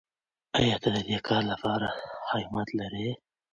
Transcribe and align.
آیا 0.59 0.75
ته 0.83 0.89
د 0.95 0.97
دې 1.07 1.17
کار 1.27 1.43
لپاره 1.51 1.87
همت 2.29 2.67
لرې؟ 2.79 3.09